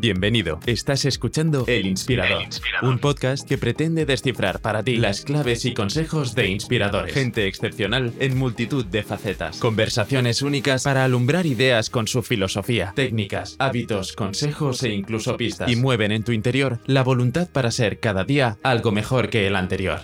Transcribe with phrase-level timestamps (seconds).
[0.00, 0.60] Bienvenido.
[0.64, 2.44] Estás escuchando El Inspirador,
[2.80, 7.12] un podcast que pretende descifrar para ti las claves y consejos de inspiradores.
[7.12, 9.58] Gente excepcional en multitud de facetas.
[9.58, 15.70] Conversaciones únicas para alumbrar ideas con su filosofía, técnicas, hábitos, consejos e incluso pistas.
[15.70, 19.54] Y mueven en tu interior la voluntad para ser cada día algo mejor que el
[19.54, 20.00] anterior.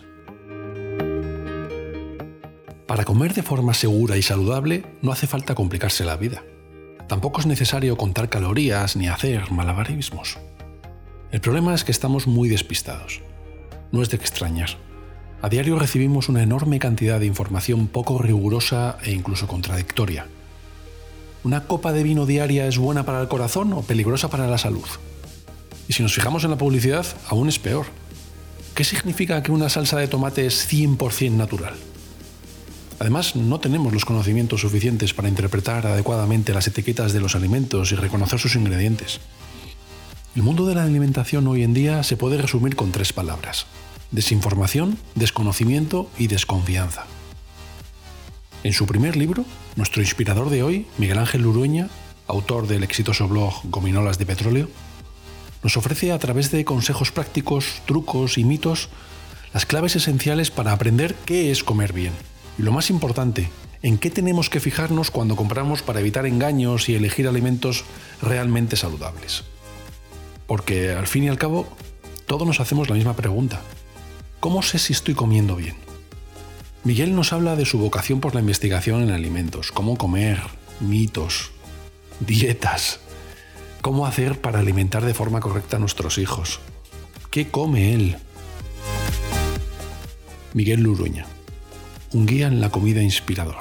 [2.86, 6.44] Para comer de forma segura y saludable no hace falta complicarse la vida.
[7.08, 10.38] Tampoco es necesario contar calorías ni hacer malabarismos.
[11.30, 13.20] El problema es que estamos muy despistados.
[13.92, 14.70] No es de extrañar.
[15.40, 20.26] A diario recibimos una enorme cantidad de información poco rigurosa e incluso contradictoria.
[21.44, 24.88] ¿Una copa de vino diaria es buena para el corazón o peligrosa para la salud?
[25.86, 27.86] Y si nos fijamos en la publicidad, aún es peor.
[28.74, 31.74] ¿Qué significa que una salsa de tomate es 100% natural?
[32.98, 37.94] Además, no tenemos los conocimientos suficientes para interpretar adecuadamente las etiquetas de los alimentos y
[37.94, 39.20] reconocer sus ingredientes.
[40.34, 43.66] El mundo de la alimentación hoy en día se puede resumir con tres palabras.
[44.12, 47.04] Desinformación, desconocimiento y desconfianza.
[48.62, 49.44] En su primer libro,
[49.76, 51.90] nuestro inspirador de hoy, Miguel Ángel Lurueña,
[52.26, 54.70] autor del exitoso blog Gominolas de Petróleo,
[55.62, 58.88] nos ofrece a través de consejos prácticos, trucos y mitos
[59.52, 62.12] las claves esenciales para aprender qué es comer bien
[62.58, 63.50] y lo más importante,
[63.82, 67.84] ¿en qué tenemos que fijarnos cuando compramos para evitar engaños y elegir alimentos
[68.22, 69.44] realmente saludables?
[70.46, 71.66] Porque al fin y al cabo,
[72.26, 73.60] todos nos hacemos la misma pregunta.
[74.40, 75.76] ¿Cómo sé si estoy comiendo bien?
[76.84, 80.40] Miguel nos habla de su vocación por la investigación en alimentos, cómo comer,
[80.80, 81.50] mitos,
[82.20, 83.00] dietas,
[83.82, 86.60] cómo hacer para alimentar de forma correcta a nuestros hijos,
[87.30, 88.16] qué come él.
[90.54, 91.26] Miguel Luruña
[92.12, 93.56] un guía en la comida inspirador.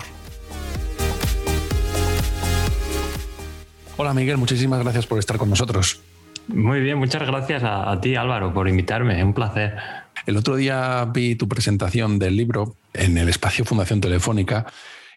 [3.97, 6.01] Hola Miguel, muchísimas gracias por estar con nosotros.
[6.47, 9.77] Muy bien, muchas gracias a, a ti Álvaro por invitarme, un placer.
[10.25, 14.65] El otro día vi tu presentación del libro en el espacio Fundación Telefónica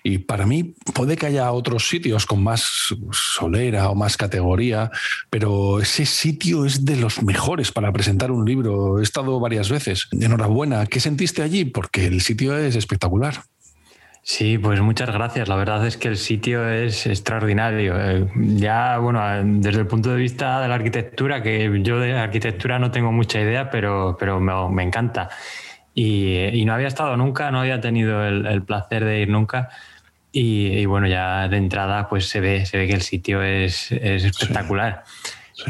[0.03, 4.91] y para mí puede que haya otros sitios con más solera o más categoría,
[5.31, 9.00] pero ese sitio es de los mejores para presentar un libro.
[9.00, 10.09] He estado varias veces.
[10.12, 10.86] Enhorabuena.
[10.86, 11.64] ¿Qué sentiste allí?
[11.64, 13.42] Porque el sitio es espectacular.
[14.31, 15.48] Sí, pues muchas gracias.
[15.48, 17.94] La verdad es que el sitio es extraordinario.
[17.98, 22.78] Eh, ya, bueno, desde el punto de vista de la arquitectura, que yo de arquitectura
[22.78, 25.30] no tengo mucha idea, pero, pero me, encanta.
[26.00, 29.70] Y, no había estado nunca, no había tenido el placer de ir nunca.
[30.31, 35.04] Y, bueno, ya de entrada pues se ve, se ve que el sitio es, espectacular.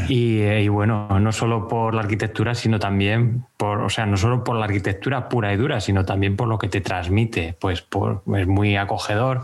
[0.08, 4.56] Y, bueno, no solo por la arquitectura, sino también por, o sea, no solo por
[4.56, 8.46] la arquitectura pura y dura, sino también por lo que te transmite, pues por, es
[8.46, 9.42] muy acogedor.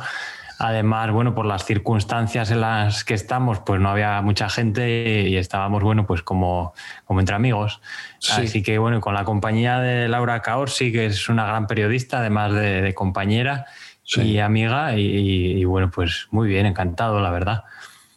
[0.58, 5.36] Además, bueno, por las circunstancias en las que estamos, pues no había mucha gente y
[5.36, 7.80] estábamos, bueno, pues como, como entre amigos.
[8.30, 12.52] Así que, bueno, con la compañía de Laura Caorsi, que es una gran periodista, además
[12.52, 13.66] de, de compañera,
[14.04, 17.64] y amiga y, bueno, pues muy bien, encantado, la verdad.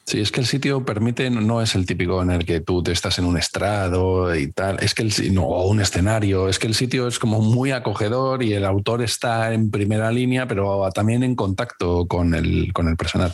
[0.08, 2.94] Sí, es que el sitio permite, no es el típico en el que tú te
[2.94, 6.68] estás en un estrado y tal, es que el, no, o un escenario, es que
[6.68, 11.24] el sitio es como muy acogedor y el autor está en primera línea, pero también
[11.24, 13.34] en contacto con el, con el personal.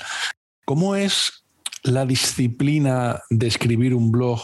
[0.66, 1.46] ¿Cómo es
[1.84, 4.42] la disciplina de escribir un blog?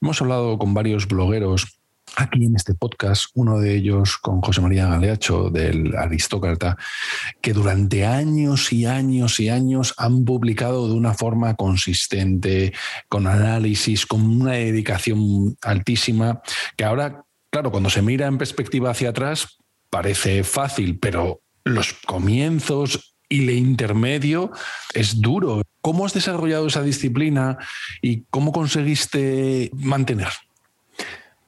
[0.00, 1.77] Hemos hablado con varios blogueros
[2.18, 6.76] aquí en este podcast, uno de ellos con José María Galeacho del Aristócrata,
[7.40, 12.72] que durante años y años y años han publicado de una forma consistente,
[13.08, 16.42] con análisis, con una dedicación altísima,
[16.76, 19.58] que ahora, claro, cuando se mira en perspectiva hacia atrás,
[19.88, 24.50] parece fácil, pero los comienzos y el intermedio
[24.92, 25.62] es duro.
[25.80, 27.58] ¿Cómo has desarrollado esa disciplina
[28.02, 30.28] y cómo conseguiste mantener?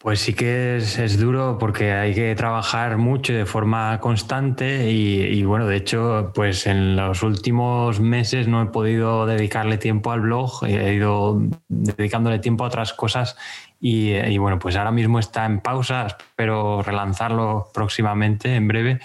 [0.03, 5.67] Pues sí que es, duro porque hay que trabajar mucho de forma constante y, bueno,
[5.67, 10.95] de hecho, pues en los últimos meses no he podido dedicarle tiempo al blog, he
[10.95, 13.37] ido dedicándole tiempo a otras cosas
[13.79, 19.01] y, bueno, pues ahora mismo está en pausa, espero relanzarlo próximamente, en breve.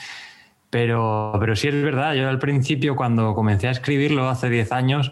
[0.69, 5.12] Pero, pero sí es verdad, yo al principio cuando comencé a escribirlo hace 10 años,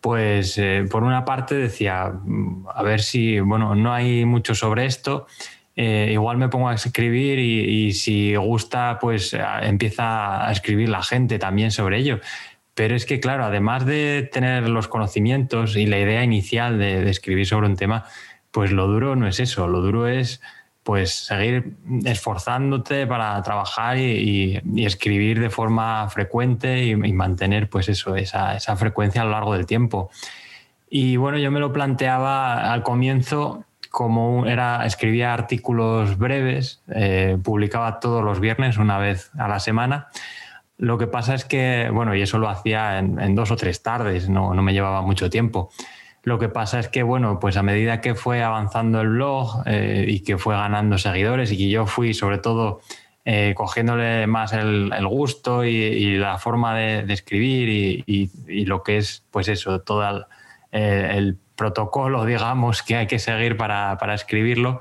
[0.00, 4.86] pues eh, por una parte decía, mm, a ver si, bueno, no hay mucho sobre
[4.86, 5.26] esto,
[5.76, 11.38] eh, igual me pongo a escribir y, si gusta, pues empieza a escribir la gente
[11.38, 12.18] también sobre ello.
[12.74, 17.46] Pero es que, claro, además de tener los conocimientos y la idea inicial de escribir
[17.46, 18.04] sobre un tema,
[18.50, 20.40] pues lo duro no es eso, lo duro es
[20.88, 21.74] pues seguir
[22.06, 29.26] esforzándote para trabajar y, escribir de forma frecuente y, mantener pues eso, esa, frecuencia a
[29.26, 30.08] lo largo del tiempo.
[30.88, 38.00] Y bueno, yo me lo planteaba al comienzo como era, escribía artículos breves, eh, publicaba
[38.00, 40.08] todos los viernes, una vez a la semana.
[40.78, 44.30] Lo que pasa es que, bueno, y eso lo hacía en, dos o tres tardes,
[44.30, 45.70] no, no, me llevaba mucho tiempo.
[46.22, 50.04] Lo que pasa es que, bueno, pues a medida que fue avanzando el blog eh,
[50.08, 52.80] y que fue ganando seguidores y que yo fui sobre todo
[53.24, 59.48] eh, cogiéndole más el, gusto y, la forma de, escribir y, lo que es, pues
[59.48, 60.26] eso, todo
[60.72, 64.80] el protocolo, digamos, que hay que seguir para, escribirlo,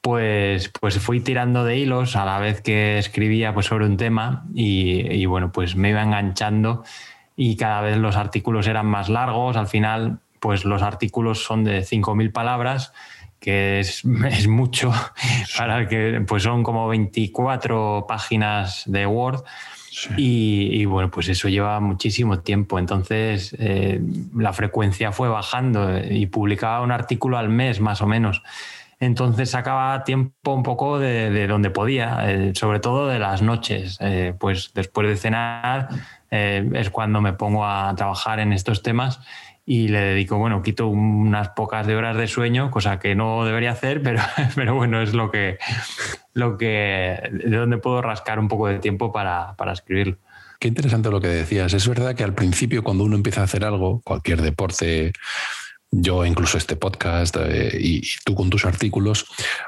[0.00, 4.46] pues, pues fui tirando de hilos a la vez que escribía pues, sobre un tema
[4.54, 6.84] y, bueno, pues me iba enganchando
[7.36, 9.56] y cada vez los artículos eran más largos.
[9.56, 12.92] Al final, pues los artículos son de 5.000 palabras,
[13.40, 14.92] que es, es mucho,
[15.56, 19.44] para que pues son como 24 páginas de Word.
[20.16, 22.78] Y, bueno, pues eso lleva muchísimo tiempo.
[22.78, 24.00] Entonces eh,
[24.34, 28.42] la frecuencia fue bajando y publicaba un artículo al mes más o menos.
[28.98, 33.98] Entonces sacaba tiempo un poco de, donde podía, eh, sobre todo de las noches.
[34.00, 35.88] Eh, pues después de cenar
[36.28, 39.20] es cuando me pongo a trabajar en estos temas
[39.68, 43.72] y le dedico, bueno, quito unas pocas de horas de sueño, cosa que no debería
[43.72, 44.22] hacer, pero,
[44.54, 45.58] pero bueno, es lo que,
[46.34, 50.18] lo que, de donde puedo rascar un poco de tiempo para, para escribirlo.
[50.60, 51.74] Qué interesante lo que decías.
[51.74, 55.12] Es verdad que al principio cuando uno empieza a hacer algo, cualquier deporte,
[55.90, 59.26] yo incluso este podcast eh, y, tú con tus artículos,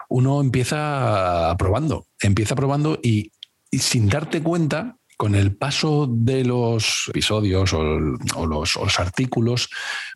[0.09, 3.33] uno empieza probando, empieza probando y,
[3.71, 9.69] y sin darte cuenta con el paso de los episodios o, los, artículos,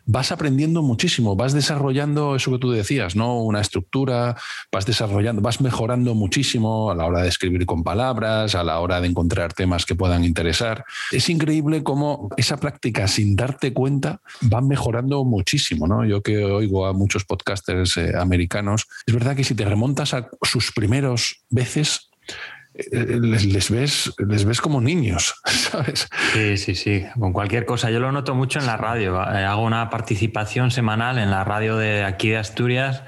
[0.05, 3.41] vas aprendiendo muchísimo, vas desarrollando eso que tú decías, ¿no?
[3.41, 4.37] Una estructura,
[4.71, 9.01] vas desarrollando, vas mejorando muchísimo a la hora de escribir con palabras, a la hora
[9.01, 10.85] de encontrar temas que puedan interesar.
[11.11, 14.21] Es increíble cómo esa práctica, sin darte cuenta,
[14.51, 16.05] va mejorando muchísimo, ¿no?
[16.05, 20.29] Yo que oigo a muchos podcasters eh, americanos, es verdad que si te remontas a
[20.43, 22.09] sus primeros veces,
[22.75, 26.09] eh, les, ves, les ves como niños, ¿sabes?
[26.33, 27.91] Sí, sí, sí, con cualquier cosa.
[27.91, 29.21] Yo lo noto mucho en la radio.
[29.21, 33.03] Eh, hago una participación semanal en la radio de aquí de Asturias.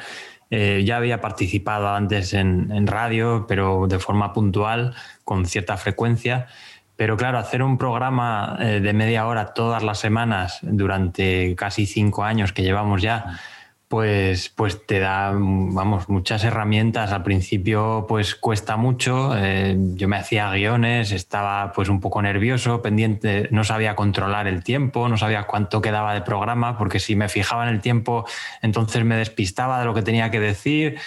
[0.51, 6.47] Eh, ya había participado antes en, radio, pero de forma puntual, con cierta frecuencia.
[6.95, 12.53] Pero claro, hacer un programa de media hora todas las semanas durante casi cinco años
[12.53, 13.38] que llevamos ya
[13.87, 17.11] pues, pues te da, vamos, muchas herramientas.
[17.11, 19.35] Al principio, pues cuesta mucho.
[19.37, 24.63] Eh, yo me hacía guiones, estaba pues un poco nervioso, pendiente, no sabía controlar el
[24.63, 28.25] tiempo, no sabía cuánto quedaba de programa, porque si me fijaba en el tiempo,
[28.61, 30.97] entonces me despistaba de lo que tenía que decir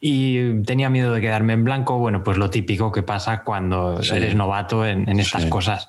[0.00, 1.98] y tenía miedo de quedarme en blanco.
[1.98, 5.88] Bueno, pues lo típico que pasa cuando eres novato en, estas cosas.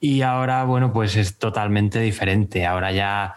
[0.00, 2.66] Y ahora, bueno, pues es totalmente diferente.
[2.66, 3.34] Ahora ya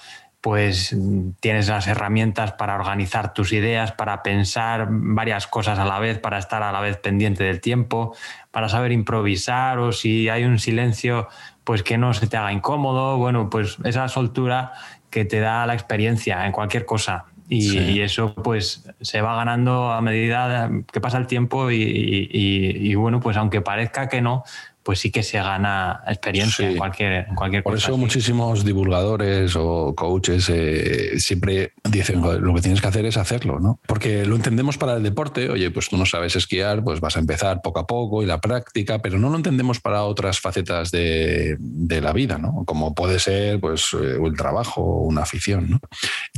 [0.47, 0.95] pues
[1.41, 6.37] tienes las herramientas para organizar tus ideas, para pensar varias cosas a la vez, para
[6.37, 8.15] estar a la vez pendiente del tiempo,
[8.49, 11.27] para saber improvisar o si hay un silencio,
[11.65, 13.17] pues que no se te haga incómodo.
[13.17, 14.71] Bueno, pues esa soltura
[15.09, 17.25] que te da la experiencia en cualquier cosa.
[17.49, 23.35] Y, eso pues se va ganando a medida que pasa el tiempo y, bueno, pues
[23.35, 24.45] aunque parezca que no,
[24.87, 29.93] pues sí que se gana experiencia en cualquier, en cualquier Por eso muchísimos divulgadores o
[29.93, 33.81] coaches eh, siempre dicen, lo que tienes que hacer es hacerlo, ¿no?
[33.85, 37.19] Porque lo entendemos para el deporte, oye, pues tú no sabes esquiar, pues vas a
[37.19, 41.57] empezar poco a poco y la práctica, pero no lo entendemos para otras facetas de,
[42.01, 42.63] la vida, ¿no?
[42.65, 45.79] Como puede ser, pues, eh, el trabajo o una afición, ¿no?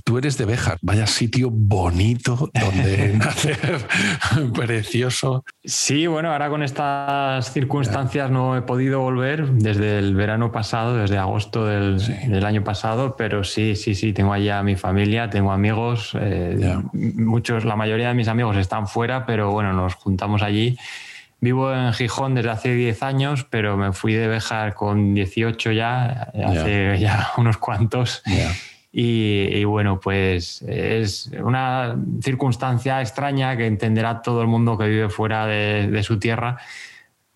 [0.03, 3.85] Tú eres de Béjar, vaya sitio bonito donde nacer,
[4.55, 5.45] precioso.
[5.63, 11.17] Sí, bueno, ahora con estas circunstancias no he podido volver desde el verano pasado, desde
[11.17, 16.15] agosto del, año pasado, pero sí, sí, sí, tengo allá a mi familia, tengo amigos,
[16.19, 20.77] eh, muchos, la mayoría de mis amigos están fuera, pero bueno, nos juntamos allí.
[21.41, 26.31] Vivo en Gijón desde hace 10 años, pero me fui de Béjar con 18 ya,
[26.45, 28.21] hace ya unos cuantos.
[28.91, 35.45] Y, bueno, pues es una circunstancia extraña que entenderá todo el mundo que vive fuera
[35.45, 36.57] de, su tierra,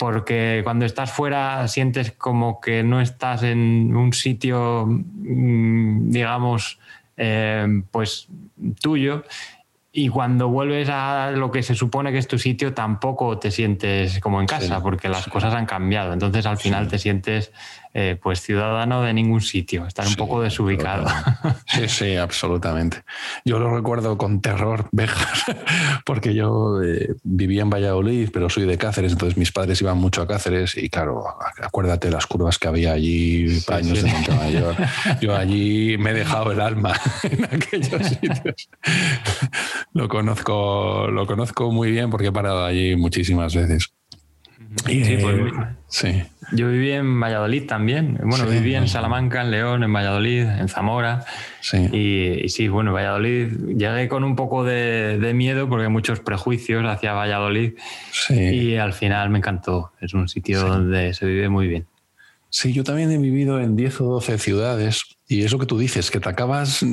[0.04, 6.78] porque cuando estás fuera sientes como que no estás en un sitio, mm, digamos,
[7.16, 8.28] eh, pues
[8.82, 9.24] tuyo.
[9.94, 14.20] Y cuando vuelves a lo que se supone que es tu sitio, tampoco te sientes
[14.20, 16.12] como en casa, porque las cosas han cambiado.
[16.12, 17.54] Entonces al final te sientes
[17.96, 21.06] eh, pues ciudadano de ningún sitio, estar un poco desubicado.
[21.68, 23.04] Sí, sí, absolutamente.
[23.46, 25.44] Yo lo recuerdo con terror, Bejas,
[26.04, 30.24] porque yo eh, vivía en Valladolid, pero soy de Cáceres, entonces mis padres iban mucho
[30.24, 31.24] a Cáceres y claro,
[31.62, 34.76] acuérdate las curvas que había allí, paños de Montemayor.
[35.22, 38.70] Yo allí me he dejado el alma en aquellos sitios.
[39.94, 43.94] Lo conozco, lo conozco muy bien porque he parado allí muchísimas veces.
[44.86, 45.54] Sí, pues,
[45.88, 46.24] sí.
[46.52, 48.20] Yo viví en Valladolid también.
[48.24, 51.26] Bueno, viví en Salamanca, en León, en Valladolid, en Zamora.
[51.62, 51.78] Sí.
[51.92, 57.14] Y, sí, bueno, Valladolid llegué con un poco de, miedo porque hay muchos prejuicios hacia
[57.14, 57.74] Valladolid.
[58.12, 58.36] Sí.
[58.36, 59.94] Y al final me encantó.
[60.02, 61.88] Es un sitio donde se vive muy bien.
[62.50, 66.12] Sí, yo también he vivido en 10 o 12 ciudades y eso que tú dices,
[66.12, 66.86] que te acabas,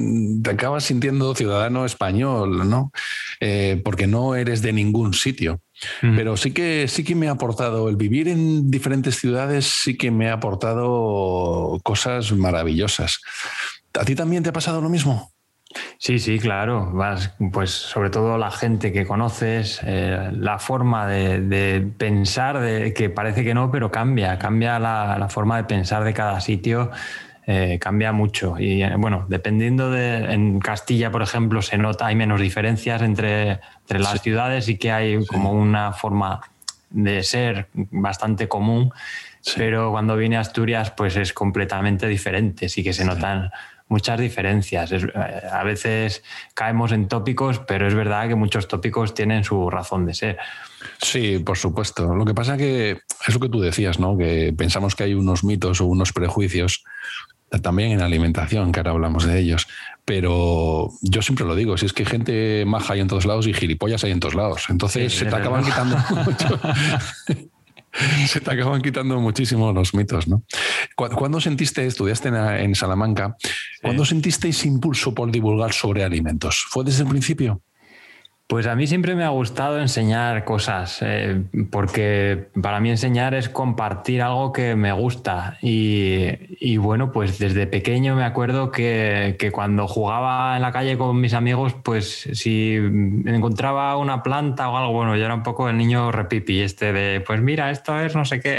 [0.43, 2.93] te acabas sintiendo ciudadano español, ¿no?
[3.41, 5.61] Eh, porque no eres de ningún sitio.
[6.01, 10.11] Pero sí que, sí que me ha aportado, el vivir en diferentes ciudades sí que
[10.11, 13.21] me ha aportado cosas maravillosas.
[13.99, 15.33] ¿A ti también te ha pasado lo mismo?
[15.99, 16.91] Sí, sí, claro.
[16.93, 23.11] Vas, pues sobre todo la gente que conoces, eh, la forma de, pensar, de, que
[23.11, 26.91] parece que no, pero cambia, cambia la forma de pensar de cada sitio
[27.53, 28.55] eh, cambia mucho.
[28.61, 30.33] Y eh, bueno, dependiendo de.
[30.33, 34.93] En Castilla, por ejemplo, se nota, hay menos diferencias entre, entre las ciudades y que
[34.93, 36.41] hay como una forma
[36.91, 38.93] de ser bastante común.
[39.57, 42.69] Pero cuando viene a Asturias, pues es completamente diferente.
[42.69, 43.51] Sí que se notan
[43.91, 44.93] muchas diferencias.
[44.93, 45.09] Eh,
[45.51, 46.23] a veces
[46.55, 50.39] caemos en tópicos, pero es verdad que muchos tópicos tienen su razón de ser.
[51.03, 52.15] Sí, por supuesto.
[52.15, 54.17] Lo que pasa que es lo que tú decías, ¿no?
[54.17, 56.85] Que pensamos que hay unos mitos o unos prejuicios
[57.59, 59.67] también en alimentación, que ahora hablamos de ellos.
[60.05, 63.55] Pero yo siempre lo digo, si es que gente maja hay en todos lados y
[63.55, 64.67] gilipollas hay en todos lados.
[64.69, 66.61] Entonces se te acaban quitando mucho.
[68.27, 70.43] se te acaban quitando muchísimo los mitos, ¿no?
[70.95, 73.37] ¿Cuándo sentiste, estudiaste en, Salamanca,
[73.83, 76.67] cuándo sentiste ese impulso por divulgar sobre alimentos?
[76.69, 77.63] ¿Fue desde el principio?
[78.51, 81.41] Pues a mí siempre me ha gustado enseñar cosas, eh,
[81.71, 85.57] porque para mí enseñar es compartir algo que me gusta.
[85.63, 91.33] Y, bueno, pues desde pequeño me acuerdo que, cuando jugaba en la calle con mis
[91.33, 96.11] amigos, pues si encontraba una planta o algo, bueno, yo era un poco el niño
[96.11, 98.59] repipi, este de, pues mira, esto es no sé qué.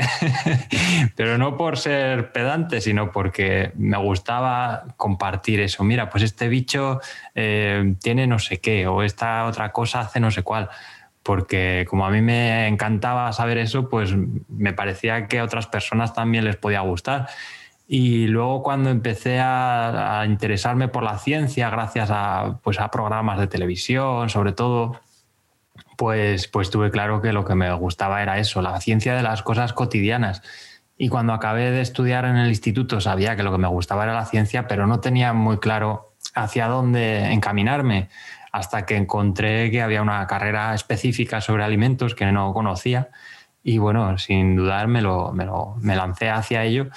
[1.17, 5.83] Pero no por ser pedante, sino porque me gustaba compartir eso.
[5.83, 7.01] Mira, pues este bicho
[7.35, 10.69] eh, tiene no sé qué, o esta otra cosa hace no sé cuál.
[11.23, 14.15] Porque como a mí me encantaba saber eso, pues
[14.49, 17.27] me parecía que a otras personas también les podía gustar.
[17.87, 23.47] Y luego cuando empecé a, interesarme por la ciencia, gracias a, pues a programas de
[23.47, 25.01] televisión, sobre todo,
[25.97, 29.43] pues, pues tuve claro que lo que me gustaba era eso, la ciencia de las
[29.43, 30.41] cosas cotidianas.
[30.97, 34.13] Y cuando acabé de estudiar en el instituto sabía que lo que me gustaba era
[34.13, 38.07] la ciencia, pero no tenía muy claro hacia dónde encaminarme
[38.51, 43.09] hasta que encontré que había una carrera específica sobre alimentos que no conocía
[43.63, 46.87] y bueno, sin dudar me, lo, me, lancé hacia ello.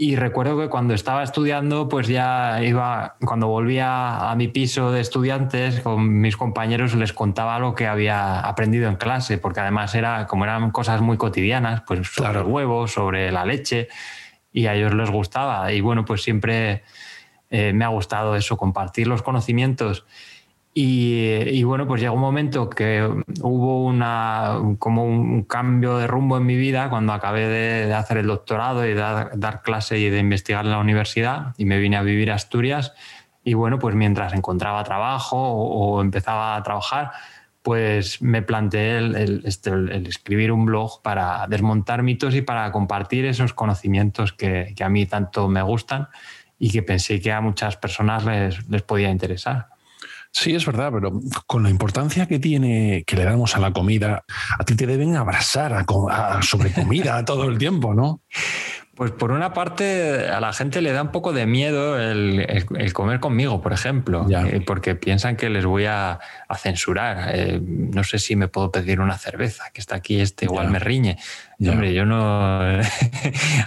[0.00, 5.00] Y recuerdo que cuando estaba estudiando, pues ya iba, cuando volvía a mi piso de
[5.00, 10.26] estudiantes, con mis compañeros les contaba lo que había aprendido en clase, porque además era,
[10.28, 13.88] como eran cosas muy cotidianas, pues sobre los huevos, sobre la leche,
[14.52, 15.72] y a ellos les gustaba.
[15.72, 16.84] Y bueno, pues siempre
[17.50, 20.06] eh, me ha gustado eso, compartir los conocimientos.
[20.80, 23.02] Y, bueno, pues llegó un momento que
[23.40, 28.28] hubo una, como un cambio de rumbo en mi vida cuando acabé de, hacer el
[28.28, 32.02] doctorado y de dar, clase y de investigar en la universidad y me vine a
[32.02, 32.92] vivir a Asturias.
[33.42, 37.10] Y bueno, pues mientras encontraba trabajo o, empezaba a trabajar,
[37.60, 39.72] pues me planteé el, este,
[40.06, 45.06] escribir un blog para desmontar mitos y para compartir esos conocimientos que, que a mí
[45.06, 46.06] tanto me gustan
[46.56, 49.70] y que pensé que a muchas personas les, les podía interesar.
[50.40, 54.24] Sí, es verdad, pero con la importancia que tiene que le damos a la comida,
[54.56, 58.22] a ti te deben abrazar a, sobre comida todo el tiempo, ¿no?
[58.98, 63.20] Pues por una parte a la gente le da un poco de miedo el, comer
[63.20, 66.18] conmigo, por ejemplo, eh, porque piensan que les voy a,
[66.56, 67.30] censurar.
[67.32, 70.80] Eh, no sé si me puedo pedir una cerveza, que está aquí este, igual me
[70.80, 71.16] riñe.
[71.60, 72.60] hombre, yo no...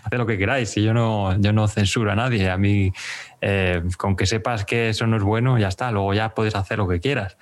[0.04, 2.50] Haced lo que queráis, y yo no, yo no censuro a nadie.
[2.50, 2.92] A mí,
[3.40, 6.78] eh, con que sepas que eso no es bueno, ya está, luego ya puedes hacer
[6.78, 7.38] lo que quieras.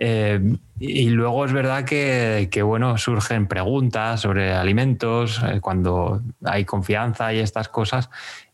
[0.00, 0.40] Eh,
[0.78, 7.40] y luego es verdad que, bueno, surgen preguntas sobre alimentos eh, cuando hay confianza y
[7.40, 8.08] estas cosas.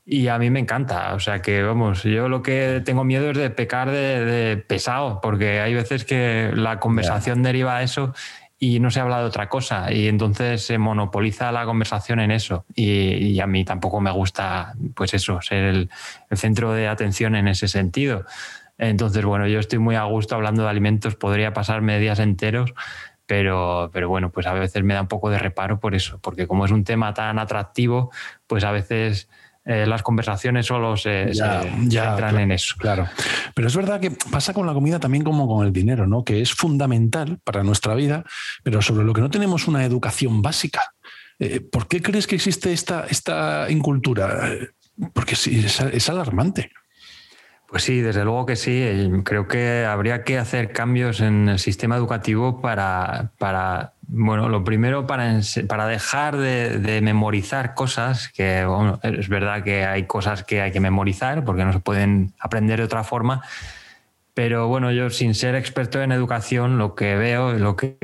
[0.07, 1.15] Y a mí me encanta.
[1.15, 5.61] O sea que, vamos, yo lo que tengo miedo es de pecar de, pesado, porque
[5.61, 8.15] hay veces que la conversación deriva a eso
[8.59, 12.65] y no se habla de otra cosa y entonces se monopoliza la conversación en eso
[12.75, 15.91] y, a mí tampoco me gusta pues eso, ser el,
[16.33, 18.25] centro de atención en ese sentido.
[18.79, 22.75] Entonces, bueno, yo estoy muy a gusto hablando de alimentos, podría pasarme días enteros,
[23.27, 26.47] pero, pero bueno, pues a veces me da un poco de reparo por eso, porque
[26.47, 28.11] como es un tema tan atractivo,
[28.47, 29.29] pues a veces
[29.65, 32.75] eh, las conversaciones solo se, entran en eso.
[32.79, 33.09] Claro.
[33.55, 36.25] Pero es verdad que pasa con la comida también como con el dinero, ¿no?
[36.25, 38.25] Que es fundamental para nuestra vida,
[38.63, 40.95] pero sobre lo que no tenemos una educación básica.
[41.39, 44.51] Eh, ¿Por qué crees que existe esta, esta incultura?
[45.15, 46.71] Porque sí, es alarmante.
[47.69, 49.11] Pues sí, desde luego que sí.
[49.25, 55.07] Creo que habría que hacer cambios en el sistema educativo para, para bueno, lo primero
[55.07, 58.67] para, para dejar de, memorizar cosas, que
[59.03, 62.85] es verdad que hay cosas que hay que memorizar porque no se pueden aprender de
[62.85, 63.43] otra forma,
[64.35, 67.97] pero bueno, yo sin ser experto en educación, lo que veo, lo que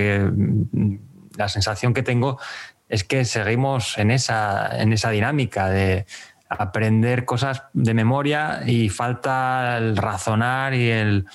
[1.37, 2.39] la sensación que tengo
[2.89, 6.07] es que seguimos en esa, en esa dinámica de
[6.51, 11.27] aprender cosas de memoria y falta el razonar y el,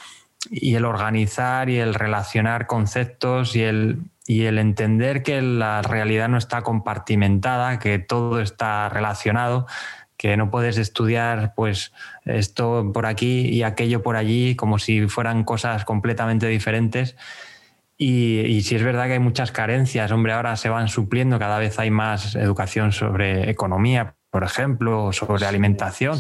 [0.51, 6.27] y el organizar y el relacionar conceptos y el, y el entender que la realidad
[6.27, 9.67] no está compartimentada, que todo está relacionado,
[10.17, 11.93] que no puedes estudiar pues
[12.25, 17.15] esto por aquí y aquello por allí como si fueran cosas completamente diferentes.
[17.97, 21.57] Y, y si es verdad que hay muchas carencias, hombre, ahora se van supliendo, cada
[21.57, 26.19] vez hay más educación sobre economía, por ejemplo, sobre alimentación,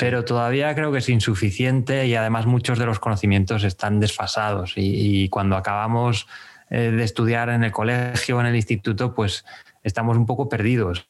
[0.00, 5.28] pero todavía creo que es insuficiente y además muchos de los conocimientos están desfasados y,
[5.28, 6.26] cuando acabamos
[6.70, 9.44] eh, de estudiar en el colegio o en el instituto, pues
[9.84, 11.08] estamos un poco perdidos.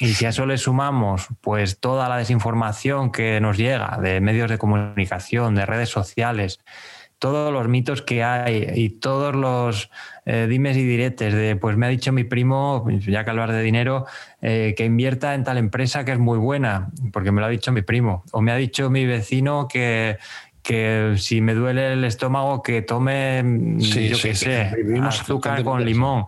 [0.00, 4.50] Y si a eso le sumamos pues toda la desinformación que nos llega de medios
[4.50, 6.58] de comunicación, de redes sociales,
[7.18, 9.90] todos los mitos que hay y todos los
[10.24, 13.62] eh, dimes y diretes de, pues me ha dicho mi primo, ya que hablar de
[13.62, 14.06] dinero,
[14.40, 17.72] eh, que invierta en tal empresa que es muy buena, porque me lo ha dicho
[17.72, 20.18] mi primo, o me ha dicho mi vecino que,
[20.62, 24.70] que si me duele el estómago que tome, mm, yo qué sé,
[25.02, 26.26] azúcar con limón.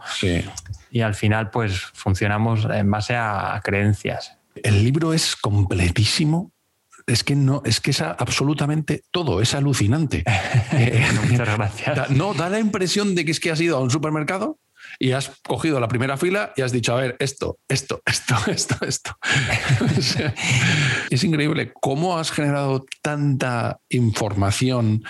[0.91, 4.39] Y al final pues funcionamos en base a creencias.
[4.57, 6.51] El libro es completísimo
[7.11, 10.25] es que no, es que es absolutamente todo, es alucinante.
[11.31, 12.11] muchas gracias.
[12.11, 14.59] no, da la impresión de que es que has ido a un supermercado
[14.99, 18.77] y has cogido la primera fila y has dicho, a ver, esto, esto, esto, esto,
[18.85, 19.17] esto.
[21.11, 25.03] es increíble cómo has generado tanta información,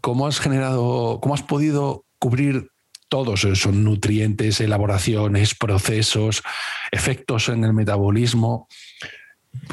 [0.00, 2.70] cómo has generado, cómo has podido cubrir
[3.08, 6.42] todos esos nutrientes, elaboraciones, procesos,
[6.90, 8.66] efectos en el metabolismo.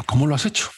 [0.06, 0.70] ¿Cómo lo has hecho?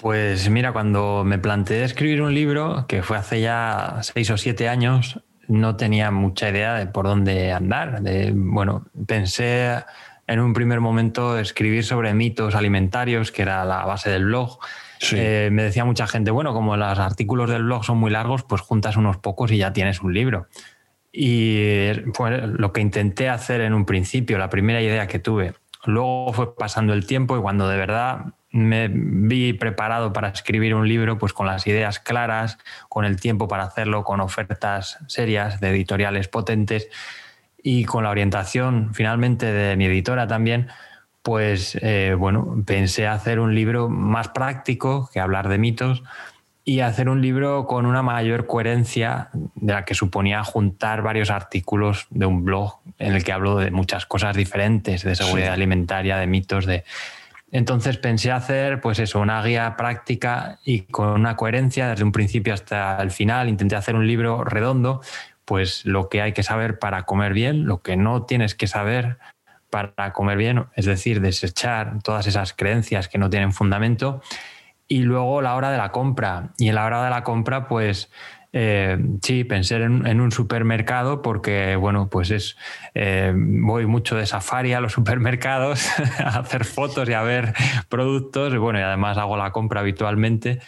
[0.00, 4.68] Pues mira, cuando me planteé escribir un libro, que fue hace ya seis o siete
[4.68, 8.00] años, no tenía mucha idea de por dónde andar.
[8.34, 9.84] bueno, pensé
[10.26, 14.58] en un primer momento escribir sobre mitos alimentarios, que era la base del blog.
[15.12, 18.62] Eh, me decía mucha gente, bueno, como los artículos del blog son muy largos, pues
[18.62, 20.46] juntas unos pocos y ya tienes un libro.
[21.12, 25.54] Y fue lo que intenté hacer en un principio, la primera idea que tuve.
[25.84, 30.88] Luego fue pasando el tiempo y cuando de verdad me vi preparado para escribir un
[30.88, 32.58] libro pues con las ideas claras,
[32.88, 36.88] con el tiempo para hacerlo, con ofertas serias de editoriales potentes
[37.62, 40.68] y con la orientación finalmente de mi editora también,
[41.22, 46.02] pues eh, bueno, pensé hacer un libro más práctico que hablar de mitos
[46.64, 52.06] y hacer un libro con una mayor coherencia de la que suponía juntar varios artículos
[52.10, 56.26] de un blog en el que hablo de muchas cosas diferentes, de seguridad alimentaria, de
[56.26, 56.84] mitos, de
[57.52, 62.54] entonces pensé hacer, pues eso, una guía práctica y con una coherencia desde un principio
[62.54, 63.48] hasta el final.
[63.48, 65.00] Intenté hacer un libro redondo,
[65.44, 69.18] pues lo que hay que saber para comer bien, lo que no tienes que saber
[69.68, 74.20] para comer bien, es decir, desechar todas esas creencias que no tienen fundamento.
[74.86, 76.50] Y luego la hora de la compra.
[76.58, 78.10] Y en la hora de la compra, pues
[78.52, 82.56] eh, sí, pensé en, un supermercado porque, bueno, pues es,
[82.94, 85.86] eh, voy mucho de safari a los supermercados
[86.18, 87.54] a hacer fotos y a ver
[87.88, 90.60] productos, y bueno, y además hago la compra habitualmente.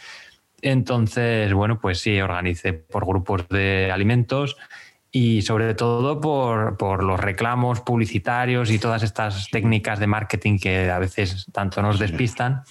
[0.60, 4.56] Entonces, bueno, pues sí, organicé por grupos de alimentos
[5.10, 10.88] y sobre todo por, por, los reclamos publicitarios y todas estas técnicas de marketing que
[10.88, 12.62] a veces tanto nos despistan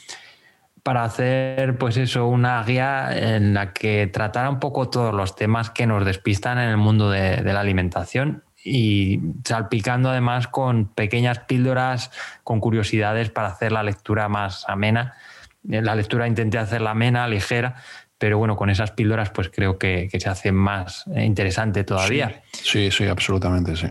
[0.84, 5.70] para hacer, pues eso, una guía en la que tratara un poco todos los temas
[5.70, 12.12] que nos despistan en el mundo de, la alimentación y salpicando además con pequeñas píldoras,
[12.44, 15.16] con curiosidades para hacer la lectura más amena.
[15.64, 17.76] La lectura intenté hacerla amena, ligera,
[18.18, 22.42] pero bueno, con esas píldoras pues creo que, se hace más interesante todavía.
[22.52, 23.88] Sí, sí, absolutamente, sí.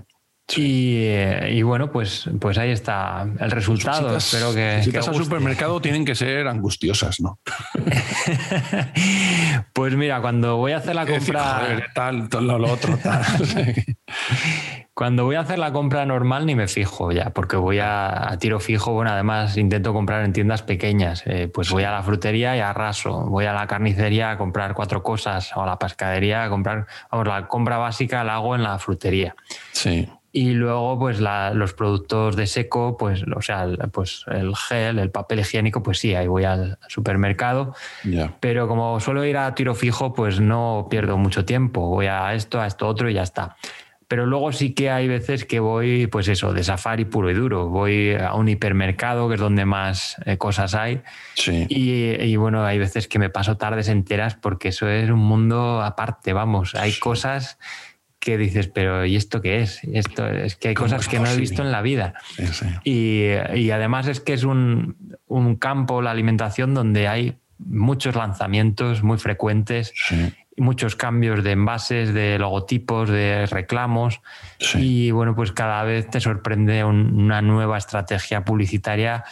[0.56, 4.16] Y, bueno, pues, pues ahí está el resultado.
[4.16, 4.82] Espero que.
[4.82, 7.38] Si al supermercado tienen que ser angustiosas, ¿no?
[9.72, 11.86] pues mira, cuando voy a hacer la compra.
[11.94, 13.24] tal, todo lo otro, tal.
[14.92, 18.60] Cuando voy a hacer la compra normal ni me fijo ya, porque voy a, tiro
[18.60, 22.60] fijo, bueno, además intento comprar en tiendas pequeñas, eh, pues voy a la frutería y
[22.60, 26.86] arraso, voy a la carnicería a comprar cuatro cosas o a la pescadería a comprar,
[27.10, 29.34] vamos, la compra básica la hago en la frutería.
[29.72, 30.06] Sí.
[30.32, 35.40] Y luego, pues los productos de seco, pues, o sea, pues el gel, el papel
[35.40, 37.74] higiénico, pues sí, ahí voy al supermercado.
[38.38, 41.88] Pero como suelo ir a tiro fijo, pues no pierdo mucho tiempo.
[41.88, 43.56] Voy a esto, a esto otro y ya está.
[44.10, 47.68] Pero luego sí que hay veces que voy, pues eso, de safari puro y duro.
[47.68, 51.02] Voy a un hipermercado, que es donde más eh, cosas hay.
[51.34, 51.66] Sí.
[51.68, 56.32] Y, bueno, hay veces que me paso tardes enteras porque eso es un mundo aparte,
[56.32, 56.74] vamos.
[56.74, 57.56] Hay cosas
[58.20, 59.82] que dices, pero ¿y esto qué es?
[59.84, 62.14] Esto es que hay cosas que no he visto en la vida.
[62.84, 69.02] Y, y, además es que es un, un, campo, la alimentación, donde hay muchos lanzamientos
[69.02, 74.20] muy frecuentes sí muchos cambios de envases, de logotipos, de reclamos.
[74.74, 79.24] Y bueno, pues cada vez te sorprende una nueva estrategia publicitaria,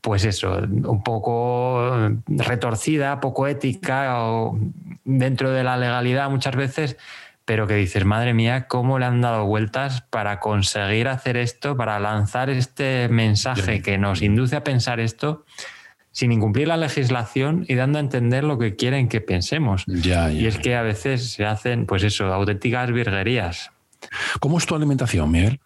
[0.00, 4.58] pues eso, un poco retorcida, poco ética o
[5.04, 6.96] dentro de la legalidad muchas veces,
[7.46, 11.98] pero que dices, madre mía, cómo le han dado vueltas para conseguir hacer esto, para
[12.00, 15.46] lanzar este mensaje que nos induce a pensar esto
[16.10, 19.84] sin incumplir la legislación y dando a entender lo que quieren que pensemos.
[19.86, 23.70] y es que a veces se hacen, pues eso, auténticas virguerías.
[24.40, 25.60] ¿Cómo es tu alimentación, Miguel?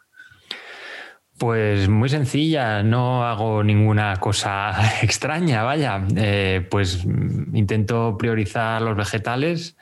[1.39, 6.03] Pues muy sencilla, no hago ninguna cosa extraña, vaya.
[6.17, 9.77] Eh, pues intento priorizar los vegetales,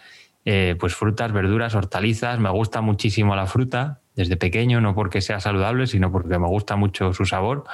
[0.50, 2.38] eh, pues frutas, verduras, hortalizas.
[2.38, 6.74] Me gusta muchísimo la fruta desde pequeño, no porque sea saludable, sino porque me gusta
[6.74, 7.64] mucho su sabor.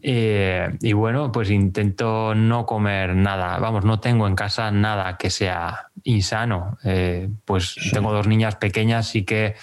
[0.00, 3.58] Eh, y bueno, pues intento no comer nada.
[3.58, 6.78] Vamos, no tengo en casa nada que sea insano.
[6.84, 9.54] Eh, pues tengo dos niñas pequeñas y que,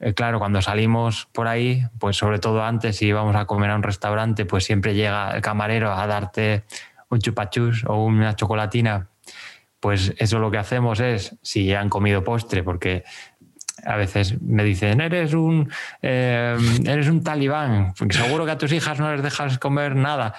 [0.00, 3.76] eh, claro, cuando salimos por ahí, pues sobre todo antes si íbamos a comer a
[3.76, 6.64] un restaurante, pues siempre llega el camarero a darte
[7.08, 9.10] un chupachus o una chocolatina.
[9.84, 13.04] Pues eso lo que hacemos es, si han comido postre, porque
[13.84, 15.70] a veces me dicen, eres un,
[16.00, 20.36] eh, eres un talibán, seguro que a tus hijas no les dejas comer nada.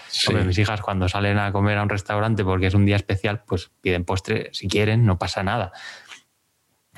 [0.47, 3.69] mis hijas cuando salen a comer a un restaurante porque es un día especial, pues
[3.81, 5.71] piden postre si quieren, no pasa nada.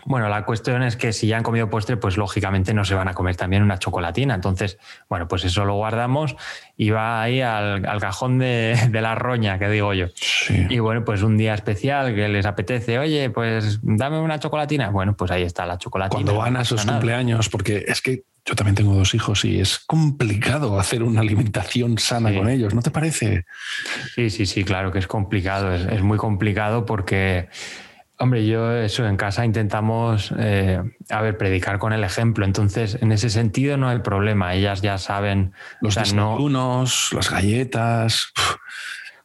[0.07, 3.09] Bueno, la cuestión es que si ya han comido postre, pues lógicamente no se van
[3.09, 4.35] a comer también una chocolatina.
[4.35, 6.37] Entonces, bueno, pues eso lo guardamos
[6.77, 10.07] y va ahí al, cajón de, la roña, que digo yo.
[10.69, 14.91] Y bueno, pues un día especial que les apetece, oye, pues dame una chocolatina.
[14.91, 16.23] Bueno, pues ahí está la chocolatina.
[16.23, 19.77] Cuando van a sus cumpleaños, porque es que yo también tengo dos hijos y es
[19.77, 23.43] complicado hacer una alimentación sana con ellos, ¿no te parece?
[24.15, 27.49] Sí, sí, sí, claro que es complicado, es muy complicado porque
[28.19, 32.45] Hombre, yo eso en casa intentamos, eh, a ver, predicar con el ejemplo.
[32.45, 34.55] Entonces, en ese sentido no hay problema.
[34.55, 35.53] Ellas ya saben.
[35.81, 38.33] Los desayunos, las galletas.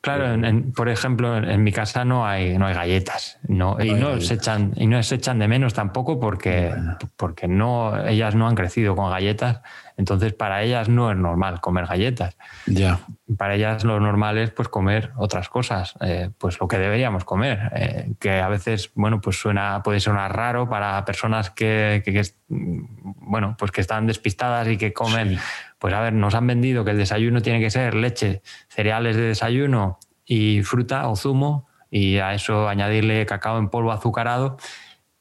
[0.02, 0.36] Claro,
[0.74, 3.38] por ejemplo, en, mi casa no hay, no hay galletas.
[3.46, 6.74] No, y, no se echan, y no se echan de menos tampoco porque,
[7.16, 9.60] porque no, ellas no han crecido con galletas.
[9.96, 12.36] Entonces, para ellas no es normal comer galletas.
[12.66, 12.98] Ya.
[13.38, 17.70] Para ellas lo normal es pues comer otras cosas, eh, pues lo que deberíamos comer,
[17.72, 22.02] eh, que a veces, bueno, pues suena, puede sonar raro para personas que,
[22.48, 25.38] bueno, pues que están despistadas y que comen,
[25.82, 29.22] pues a ver, nos han vendido que el desayuno tiene que ser leche, cereales de
[29.22, 34.58] desayuno y fruta o zumo y a eso añadirle cacao en polvo azucarado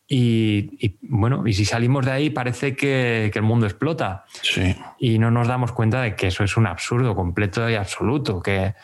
[0.07, 4.25] y, bueno, y si salimos de ahí parece que, el mundo explota.
[4.43, 4.75] Sí.
[4.99, 8.75] Y no nos damos cuenta de que eso es un absurdo completo y absoluto, que,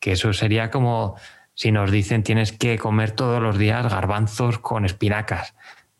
[0.00, 1.16] que eso sería como
[1.52, 5.54] si nos dicen tienes que comer todos los días garbanzos con espinacas.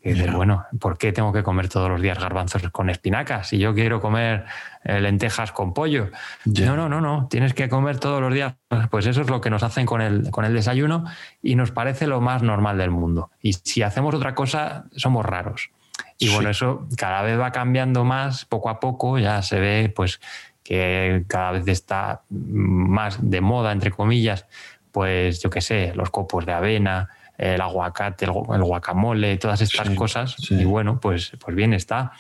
[0.06, 3.48] Y dices, bueno, ¿por qué tengo que comer todos los días garbanzos con espinacas?
[3.48, 4.44] Si yo quiero comer
[4.84, 6.10] eh, lentejas con pollo.
[6.44, 7.26] No, no, no, no.
[7.28, 8.54] Tienes que comer todos los días.
[8.88, 11.06] Pues eso es lo que nos hacen con el, con el desayuno
[11.42, 13.32] y nos parece lo más normal del mundo.
[13.42, 15.70] Y si hacemos otra cosa, somos raros.
[16.18, 20.20] Y bueno, eso cada vez va cambiando más, poco a poco, ya se ve pues
[20.62, 24.46] que cada vez está más de moda, entre comillas,
[24.92, 30.36] pues yo qué sé, los copos de avena, el aguacate, el, guacamole, todas estas cosas.
[30.50, 32.12] Y bueno, pues, pues bien está.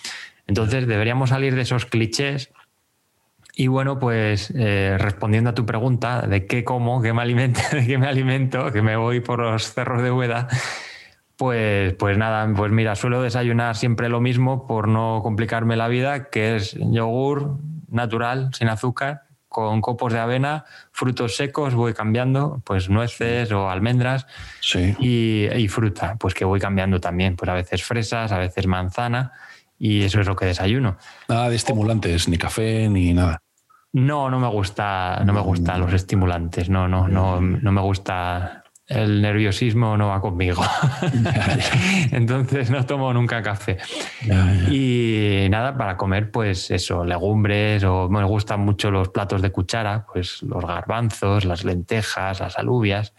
[0.46, 2.50] Entonces deberíamos salir de esos clichés.
[3.54, 7.86] Y bueno, pues eh, respondiendo a tu pregunta de qué como, qué me alimento, de
[7.86, 10.48] qué me alimento, que me voy por los cerros de Hueda,
[11.36, 16.30] Pues, pues nada, pues mira, suelo desayunar siempre lo mismo por no complicarme la vida,
[16.30, 17.58] que es yogur
[17.90, 19.25] natural, sin azúcar,
[19.56, 24.26] con copos de avena, frutos secos, voy cambiando, pues nueces o almendras
[25.00, 29.32] y, y, fruta, pues que voy cambiando también, pues a veces fresas, a veces manzana
[29.78, 30.98] y eso es lo que desayuno.
[31.26, 33.40] Nada de estimulantes, ni café, ni nada.
[33.94, 38.62] No, no me gusta, no me gustan los estimulantes, no, no, no, no me gusta
[38.88, 40.62] el nerviosismo no va conmigo.
[42.12, 43.78] Entonces no tomo nunca café.
[44.70, 50.06] Y nada, para comer, pues eso, legumbres, o me gustan mucho los platos de cuchara,
[50.12, 53.12] pues los garbanzos, las lentejas, las alubias.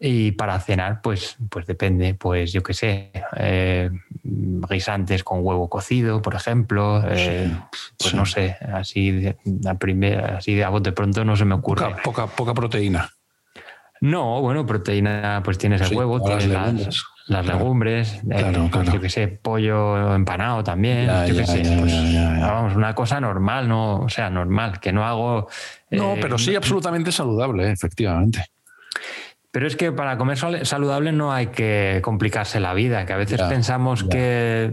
[0.00, 3.90] Y para cenar, pues, pues depende, pues yo qué sé, eh,
[4.22, 7.02] guisantes con huevo cocido, por ejemplo.
[7.08, 7.50] Eh,
[7.98, 11.54] pues no sé, así de, a primera, así de a bote pronto no se me
[11.54, 11.96] ocurre.
[12.04, 13.10] poca, poca proteína.
[14.00, 16.48] No, bueno, proteína, pues tienes el huevo, tienes
[17.26, 22.76] las, legumbres, eh, pues yo qué sé, pollo empanado también, yo qué sé, pues, vamos,
[22.76, 25.48] una cosa normal, no, o sea, normal, que no hago.
[25.90, 28.46] No, eh, pero sí absolutamente saludable, efectivamente.
[29.50, 33.40] Pero es que para comer saludable no hay que complicarse la vida, que a veces
[33.40, 34.72] pensamos que,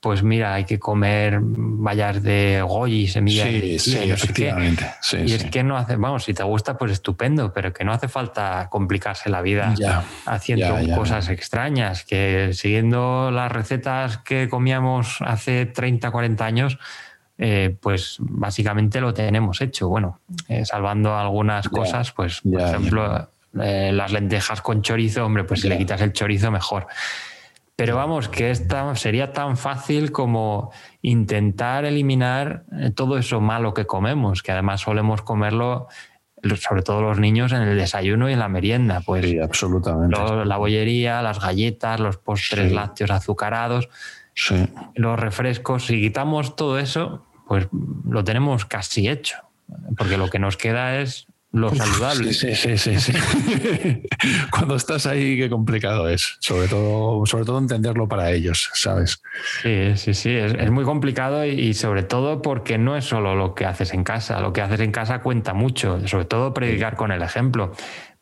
[0.00, 4.90] pues mira, hay que comer vallas de goji, semillas sí, Sí, efectivamente.
[5.24, 8.08] y es que no hace, vamos, si te gusta, pues estupendo, pero que no hace
[8.08, 9.72] falta complicarse la vida
[10.26, 16.78] haciendo cosas extrañas, que siguiendo las recetas que comíamos hace 30, 40 años,
[17.40, 19.88] eh, pues básicamente lo tenemos hecho.
[19.88, 23.30] Bueno, eh, salvando algunas cosas, pues por ejemplo
[23.62, 26.86] eh, las lentejas con chorizo, hombre, pues si le quitas el chorizo, mejor.
[27.76, 33.86] Pero vamos, que esta sería tan fácil como intentar eliminar eh, todo eso malo que
[33.86, 35.86] comemos, que además solemos comerlo,
[36.60, 39.00] sobre todo los niños, en el desayuno y en la merienda.
[39.06, 40.18] Pues sí, absolutamente.
[40.44, 43.88] la bollería, las galletas, los postres lácteos azucarados,
[44.96, 45.86] los refrescos.
[45.86, 47.68] Si quitamos todo eso, pues
[48.08, 49.36] lo tenemos casi hecho.
[49.96, 52.32] Porque lo que nos queda es lo saludable.
[52.34, 53.12] Sí, sí, sí, sí.
[54.50, 56.36] Cuando estás ahí, qué complicado es.
[56.40, 59.22] Sobre todo, sobre todo entenderlo para ellos, ¿sabes?
[59.62, 60.30] Sí, sí, sí.
[60.30, 64.40] Es, muy complicado y, sobre todo porque no es solo lo que haces en casa.
[64.40, 67.72] Lo que haces en casa cuenta mucho, sobre todo predicar con el ejemplo.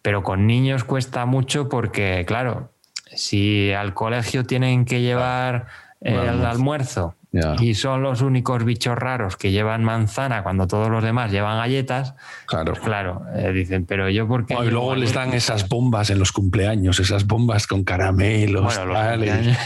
[0.02, 2.72] Pero con niños cuesta mucho porque, claro,
[3.12, 5.66] si al colegio tienen que llevar
[6.00, 7.16] el almuerzo
[7.60, 12.14] y son los únicos bichos raros que llevan manzana cuando todos los demás llevan galletas.
[12.46, 12.72] Claro.
[12.72, 14.54] Pues claro, eh, dicen, pero yo porque.
[14.54, 18.64] y luego les dan esas bombas en los cumpleaños, esas bombas con caramelos.
[18.64, 19.58] Bueno, los, cumpleaños,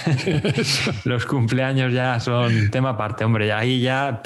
[1.05, 3.53] los cumpleaños ya son tema aparte, hombre.
[3.53, 4.23] Ahí ya,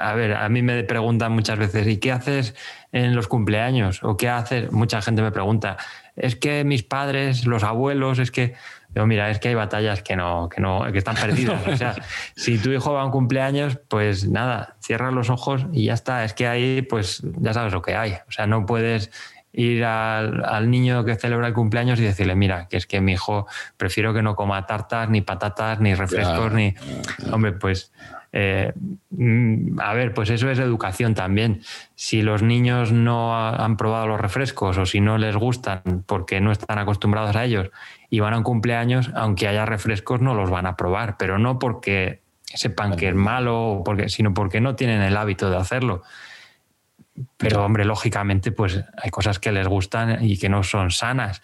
[0.00, 2.54] a ver, a mí me preguntan muchas veces, ¿y qué haces
[2.92, 4.02] en los cumpleaños?
[4.02, 4.72] ¿O qué haces?
[4.72, 5.76] Mucha gente me pregunta,
[6.16, 8.54] es que mis padres, los abuelos, es que
[8.94, 11.66] Digo, mira, es que hay batallas que no, que no, que están perdidas.
[11.66, 11.94] O sea,
[12.36, 16.24] si tu hijo va a un cumpleaños, pues nada, cierra los ojos y ya está.
[16.24, 18.14] Es que ahí, pues ya sabes lo que hay.
[18.28, 19.10] O sea, no puedes
[19.52, 23.46] ir al, niño que celebra el cumpleaños y decirle, mira, que es que mi hijo
[23.76, 26.74] prefiero que no coma tartas, ni patatas, ni refrescos, ni...
[27.32, 27.92] Hombre, pues...
[28.32, 28.72] Eh,
[29.10, 31.62] mm, a ver, pues eso es educación también.
[31.94, 36.52] Si los niños no han probado los refrescos o si no les gustan porque no
[36.52, 37.70] están acostumbrados a ellos
[38.08, 41.58] y van a un cumpleaños, aunque haya refrescos, no los van a probar, pero no
[41.58, 46.02] porque sepan que es malo, porque, sino porque no tienen el hábito de hacerlo.
[47.36, 51.42] Pero, hombre, lógicamente, pues hay cosas que les gustan y que no son sanas.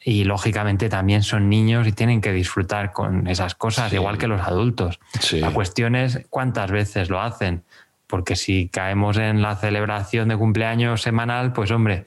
[0.00, 4.40] Y lógicamente también son niños y tienen que disfrutar con esas cosas, igual que los
[4.40, 5.00] adultos.
[5.32, 7.64] La cuestión es cuántas veces lo hacen.
[8.06, 12.06] Porque si caemos en la celebración de cumpleaños semanal, pues hombre,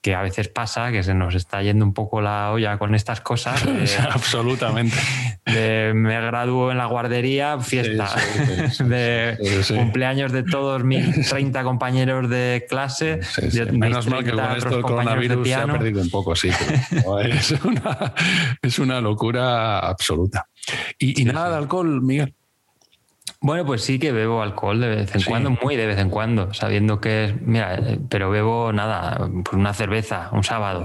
[0.00, 3.20] que a veces pasa, que se nos está yendo un poco la olla con estas
[3.20, 3.64] cosas.
[4.10, 4.96] Absolutamente.
[5.94, 8.08] me graduó en la guardería, fiesta.
[8.84, 9.36] de
[9.68, 13.20] cumpleaños de todos mis 30 compañeros de clase.
[13.72, 16.48] Menos mal que con esto el coronavirus se ha perdido un poco, sí.
[17.28, 18.14] es, una,
[18.62, 20.48] es una locura absoluta.
[20.98, 22.37] Y, y nada de alcohol, Miguel.
[23.40, 26.52] Bueno, pues sí que bebo alcohol de vez en cuando, muy de vez en cuando,
[26.54, 30.84] sabiendo que es, mira, pero bebo nada, pues una cerveza, un sábado.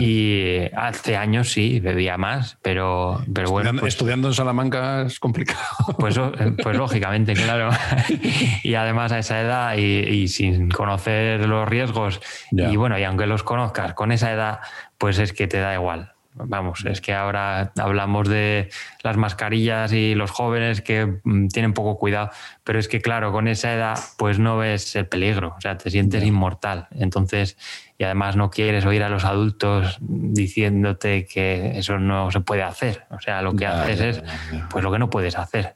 [0.00, 3.70] y hace años sí, bebía más, pero, pero bueno.
[3.78, 5.60] Pues estudiando en Salamanca es complicado.
[5.96, 7.70] Pues, eh, pues lógicamente, claro.
[8.64, 13.44] y además a esa edad y, sin conocer los riesgos, y bueno, y aunque los
[13.44, 14.58] conozcas con esa edad,
[14.98, 16.14] pues es que te da igual.
[16.34, 18.70] Vamos, es que ahora hablamos de
[19.02, 22.30] las mascarillas y los jóvenes que mm, tienen poco cuidado,
[22.62, 25.90] pero es que claro, con esa edad pues no ves el peligro, o sea, te
[25.90, 26.86] sientes inmortal.
[26.92, 27.58] Entonces,
[27.98, 33.04] y además no quieres oír a los adultos diciéndote que eso no se puede hacer.
[33.10, 34.22] O sea, lo que haces es
[34.70, 35.74] pues lo que no puedes hacer.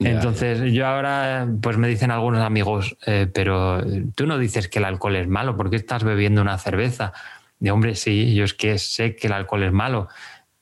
[0.00, 3.82] Entonces, yo ahora, pues me dicen algunos amigos, eh, pero
[4.14, 7.12] tú no dices que el alcohol es malo, ¿por qué estás bebiendo una cerveza?
[7.64, 10.08] De hombre, sí, yo es que sé que el alcohol es malo,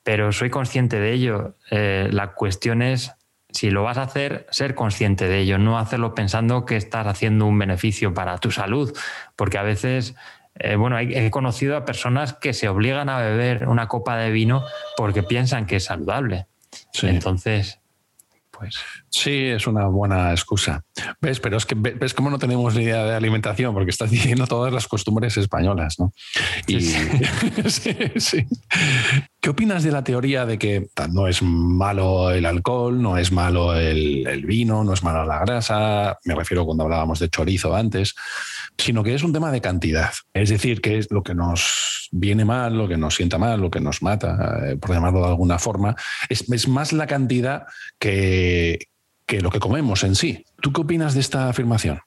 [0.03, 1.57] pero soy consciente de ello.
[1.69, 3.11] Eh, la cuestión es,
[3.49, 7.45] si lo vas a hacer, ser consciente de ello, no hacerlo pensando que estás haciendo
[7.45, 8.97] un beneficio para tu salud,
[9.35, 10.15] porque a veces...
[10.55, 14.63] Eh, bueno, he conocido a personas que se obligan a beber una copa de vino
[14.95, 16.45] porque piensan que es saludable.
[17.01, 17.79] Entonces,
[18.63, 18.77] pues.
[19.09, 20.83] Sí, es una buena excusa.
[21.19, 21.39] ¿Ves?
[21.39, 24.73] Pero es que ves cómo no tenemos ni idea de alimentación, porque estás diciendo todas
[24.73, 26.13] las costumbres españolas, ¿no?
[26.65, 28.45] Y sí, sí.
[29.41, 33.75] ¿Qué opinas de la teoría de que no es malo el alcohol, no es malo
[33.75, 36.17] el, el vino, no es malo la grasa?
[36.23, 38.15] Me refiero cuando hablábamos de chorizo antes
[38.77, 40.11] sino que es un tema de cantidad.
[40.33, 43.71] Es decir, que es lo que nos viene mal, lo que nos sienta mal, lo
[43.71, 45.95] que nos mata, eh, por llamarlo de alguna forma,
[46.29, 47.65] es, más la cantidad
[47.99, 48.79] que,
[49.41, 50.45] lo que comemos en sí.
[50.61, 51.99] ¿Tú qué opinas de esta afirmación?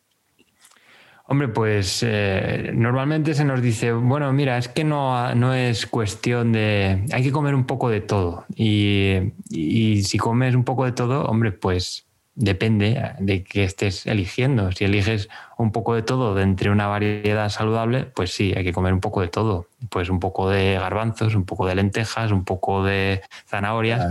[1.29, 6.53] Hombre, pues eh, normalmente se nos dice, bueno, mira, es que no, no, es cuestión
[6.53, 8.45] de, hay que comer un poco de todo.
[8.55, 14.71] Y, y si comes un poco de todo, hombre, pues depende de qué estés eligiendo.
[14.71, 18.73] Si eliges un poco de todo de entre una variedad saludable, pues sí, hay que
[18.73, 19.67] comer un poco de todo.
[19.91, 24.07] Pues un poco de garbanzos, un poco de lentejas, un poco de zanahorias.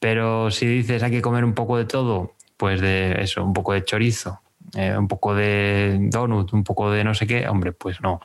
[0.00, 3.72] Pero si dices hay que comer un poco de todo, pues de eso, un poco
[3.72, 4.40] de chorizo,
[4.74, 8.20] eh, un poco de donut, un poco de no sé qué, hombre, pues no.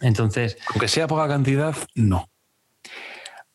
[0.00, 0.56] Entonces.
[0.70, 2.28] Aunque sea poca cantidad, no.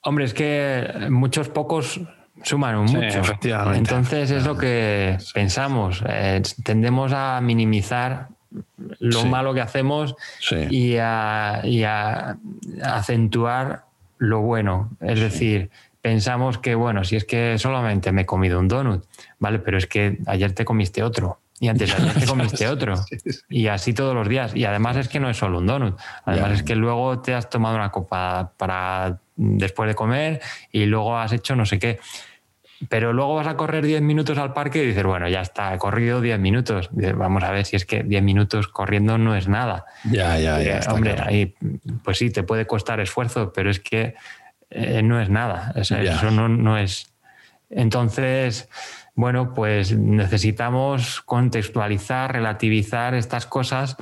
[0.01, 2.01] Hombre, es que muchos pocos
[2.43, 2.99] suman mucho.
[2.99, 3.79] efectivamente.
[3.79, 6.03] Entonces es lo que pensamos.
[6.07, 8.27] Eh, tendemos a minimizar
[8.99, 10.15] lo malo que hacemos
[10.69, 12.37] y, a,
[12.83, 13.85] acentuar
[14.17, 14.91] lo bueno.
[15.01, 15.69] Es decir,
[16.01, 19.05] pensamos que, bueno, si es que solamente me he comido un donut,
[19.39, 19.59] ¿vale?
[19.59, 21.39] Pero es que ayer te comiste otro.
[21.59, 22.95] Y antes de ayer te comiste otro.
[23.49, 24.55] Y así todos los días.
[24.55, 25.99] Y además es que no es solo un donut.
[26.25, 31.17] Además es que luego te has tomado una copa para después de comer y luego
[31.17, 31.99] has hecho no sé qué.
[32.89, 35.77] Pero luego vas a correr 10 minutos al parque y dices, bueno, ya está, he
[35.77, 36.89] corrido 10 minutos.
[36.91, 39.85] Vamos a ver si es que 10 minutos corriendo no es nada.
[40.03, 40.79] Ya, ya, ya.
[40.79, 41.55] Eh, hombre, ahí,
[42.03, 44.15] pues sí, te puede costar esfuerzo, pero es que
[44.69, 45.73] eh, no es nada.
[45.75, 47.13] eso no, no es.
[47.69, 48.69] Entonces,
[49.15, 53.97] bueno, pues necesitamos contextualizar, relativizar estas cosas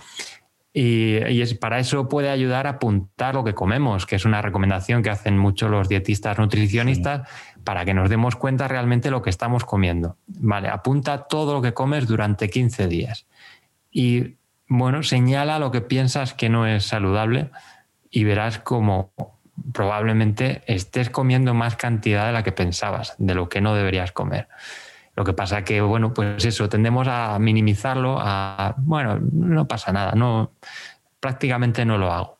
[0.74, 5.04] y, es, para eso puede ayudar a apuntar lo que comemos, que es una recomendación
[5.04, 7.28] que hacen muchos los dietistas nutricionistas,
[7.63, 10.17] para que nos demos cuenta realmente lo que estamos comiendo.
[10.28, 13.28] Vale, apunta todo lo que comes durante 15 días.
[13.91, 14.36] Y
[14.67, 17.50] bueno, señala lo que piensas que no es saludable
[18.10, 19.12] y verás cómo
[19.74, 24.47] probablemente estés comiendo más cantidad de la que pensabas, de lo que no deberías comer.
[25.15, 30.13] Lo que pasa que, bueno, pues eso, tendemos a minimizarlo, a, bueno, no pasa nada,
[30.13, 30.54] no,
[31.19, 32.39] prácticamente no lo hago.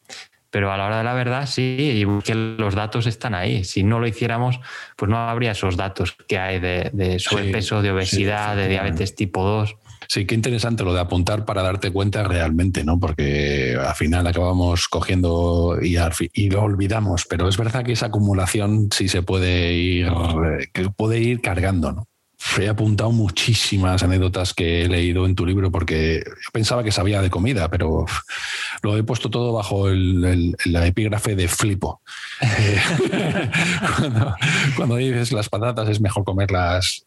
[0.52, 3.64] Pero a la hora de la verdad, sí, y que los datos están ahí.
[3.64, 4.60] Si no lo hiciéramos,
[4.96, 9.44] pues no habría esos datos que hay de, de sobrepeso, de obesidad, de diabetes tipo
[9.44, 9.76] 2.
[10.08, 13.00] Sí, qué interesante lo de apuntar para darte cuenta realmente, ¿no?
[13.00, 15.96] Porque al final acabamos cogiendo y,
[16.34, 20.12] y, lo olvidamos, pero es verdad que esa acumulación sí se puede ir,
[20.74, 22.11] que puede ir cargando, ¿no?
[22.60, 27.22] He apuntado muchísimas anécdotas que he leído en tu libro porque yo pensaba que sabía
[27.22, 28.06] de comida, pero
[28.82, 32.02] lo he puesto todo bajo el, la epígrafe de flipo.
[32.44, 32.82] Eh,
[33.98, 34.36] cuando,
[34.76, 37.06] cuando, dices las patatas es mejor comerlas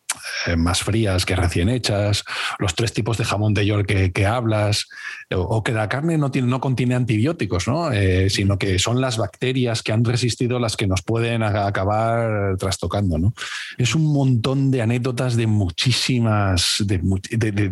[0.56, 2.24] más frías que recién hechas,
[2.58, 4.88] los tres tipos de jamón de york que, hablas,
[5.34, 7.92] o, que la carne no, tiene, no contiene antibióticos, ¿no?
[7.92, 13.18] Eh, sino que son las bacterias que han resistido las que nos pueden acabar trastocando.
[13.18, 13.34] ¿no?
[13.78, 17.00] Es un montón de anécdotas de muchísimas, de,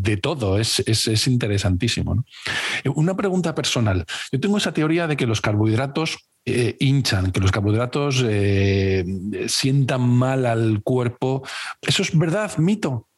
[0.00, 2.24] de, todo, es, es, es interesantísimo.
[2.84, 4.04] Eh, una pregunta personal.
[4.30, 8.24] Yo tengo esa teoría de que los carbohidratos eh, hinchan, que los carbohidratos
[9.46, 11.42] sientan mal al cuerpo.
[11.80, 13.08] ¿Eso es verdad, mito?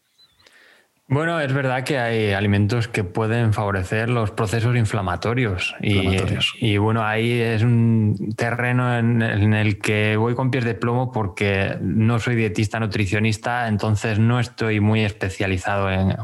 [1.06, 5.74] Bueno, es verdad que hay alimentos que pueden favorecer los procesos inflamatorios.
[5.80, 11.76] Y, bueno, ahí es un terreno en, el que voy con pies de plomo porque
[11.82, 16.16] no soy dietista nutricionista, entonces no estoy muy especializado en,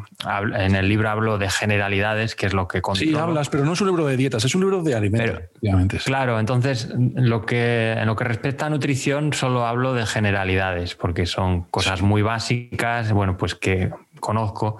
[0.56, 3.12] en el libro hablo de generalidades, que es lo que controlo.
[3.12, 6.04] Sí, hablas, pero no es un libro de dietas, es un libro de alimentos.
[6.04, 11.26] claro, entonces lo que, en lo que respecta a nutrición solo hablo de generalidades, porque
[11.26, 13.90] son cosas muy básicas, bueno, pues que
[14.20, 14.76] conozco,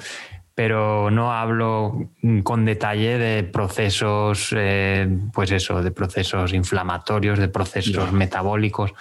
[0.54, 2.10] pero no hablo
[2.42, 8.92] con detalle de procesos, eh, pues eso, de procesos inflamatorios, de procesos metabólicos,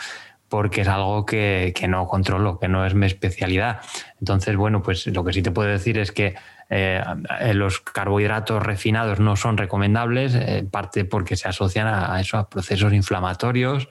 [0.48, 3.82] porque es algo que, no controlo, que no es mi especialidad.
[4.20, 6.36] Entonces, bueno, pues lo que sí te puedo decir es que
[6.70, 7.04] eh,
[7.54, 12.94] los carbohidratos refinados no son recomendables, en parte porque se asocian a, eso, a procesos
[12.94, 13.90] inflamatorios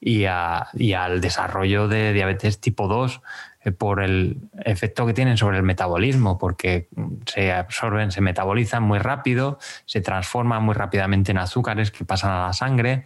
[0.00, 3.20] y, al desarrollo de diabetes tipo 2
[3.62, 6.88] eh, por el efecto que tienen sobre el metabolismo, porque
[7.26, 12.46] se absorben, se metabolizan muy rápido, se transforman muy rápidamente en azúcares que pasan a
[12.46, 13.04] la sangre.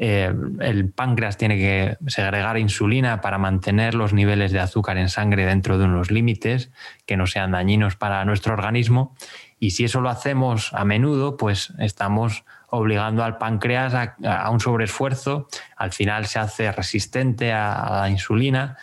[0.00, 5.44] Eh, el páncreas tiene que segregar insulina para mantener los niveles de azúcar en sangre
[5.44, 6.70] dentro de unos límites
[7.04, 9.16] que no sean dañinos para nuestro organismo.
[9.58, 15.48] Y si eso lo hacemos a menudo, pues estamos obligando al páncreas a, un sobreesfuerzo.
[15.76, 18.76] Al final se hace resistente a la insulina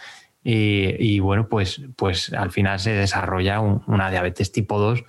[0.48, 5.04] y, bueno, pues, pues al final se desarrolla una diabetes tipo 2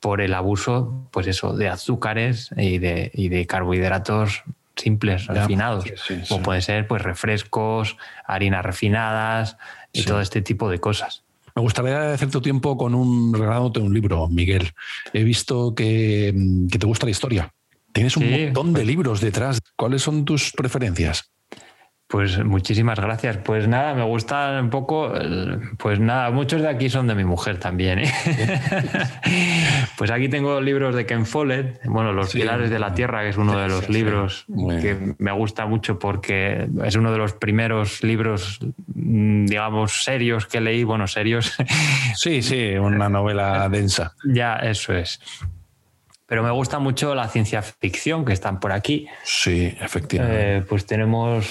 [0.00, 4.44] por el abuso, pues eso, de azúcares y de, y de carbohidratos
[4.76, 5.84] simples, refinados.
[6.28, 9.58] Como puede ser pues refrescos, harinas refinadas
[9.92, 11.24] y todo este tipo de cosas.
[11.54, 14.72] Me gustaría agradecer tu tiempo con un regalándote un libro, Miguel.
[15.12, 16.32] He visto que,
[16.70, 17.52] que te gusta la historia.
[17.92, 19.60] Tienes un montón de pues libros detrás.
[19.76, 21.30] ¿Cuáles son tus preferencias?
[22.08, 23.36] Pues muchísimas gracias.
[23.36, 25.12] Pues nada, me gusta un poco,
[25.76, 27.98] pues nada, muchos de aquí son de mi mujer también.
[27.98, 28.10] ¿eh?
[29.98, 33.36] pues aquí tengo libros de Ken Follett, bueno, Los Pilares de la Tierra, que es
[33.36, 34.46] uno de los libros
[34.80, 40.62] que me gusta mucho porque es uno de los primeros libros, mm, digamos, serios que
[40.62, 41.58] leí, bueno, serios.
[42.16, 44.14] sí, sí, una novela densa.
[44.24, 45.20] Ya, eso es.
[46.28, 49.08] Pero me gusta mucho la ciencia ficción que están por aquí.
[49.24, 50.56] Sí, efectivamente.
[50.58, 51.48] Eh, pues tenemos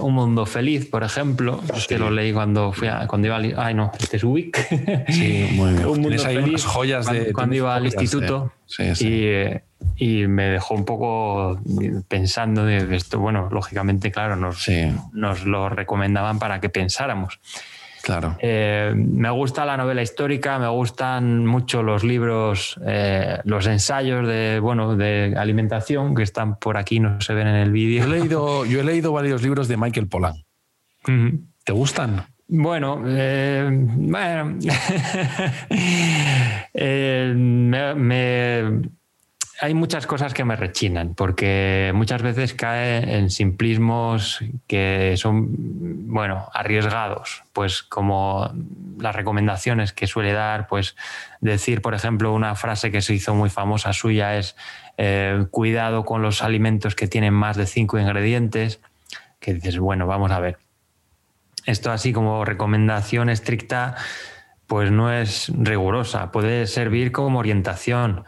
[0.00, 3.92] Un Mundo Feliz, por ejemplo, que lo leí cuando fui cuando iba al, ay no,
[4.00, 4.58] este es Wick.
[5.08, 5.86] Sí, muy bien.
[5.86, 9.08] Un Mundo Feliz, joyas cuando, de cuando iba al instituto sí, sí.
[9.08, 9.62] Y, eh,
[9.94, 11.60] y, me dejó un poco
[12.08, 13.20] pensando de esto.
[13.20, 14.66] Bueno, lógicamente, claro, nos,
[15.12, 17.38] nos lo recomendaban para que pensáramos.
[18.02, 18.36] Claro.
[18.40, 24.58] Eh, me gusta la novela histórica, me gustan mucho los libros, eh, los ensayos de,
[24.60, 28.04] bueno, de alimentación que están por aquí, no se ven en el vídeo.
[28.04, 30.34] Yo he leído, yo he leído varios libros de Michael Pollan.
[31.64, 32.26] ¿Te gustan?
[32.48, 34.58] Bueno, eh, bueno
[37.96, 38.82] me
[39.62, 45.46] hay muchas cosas que me rechinan, porque muchas veces cae en simplismos que son,
[46.08, 48.52] bueno, arriesgados, pues como
[48.98, 50.96] las recomendaciones que suele dar, pues
[51.40, 54.56] decir, por ejemplo, una frase que se hizo muy famosa suya es
[54.98, 58.80] eh, cuidado con los alimentos que tienen más de cinco ingredientes,
[59.38, 60.58] que dices, bueno, vamos a ver.
[61.66, 63.94] Esto así como recomendación estricta,
[64.66, 68.24] pues no es rigurosa, puede servir como orientación